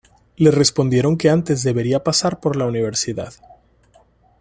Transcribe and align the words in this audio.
Le 0.37 0.49
respondieron 0.49 1.15
que 1.15 1.29
antes 1.29 1.61
debería 1.61 2.03
pasar 2.03 2.39
por 2.39 2.55
la 2.55 2.65
universidad. 2.65 3.33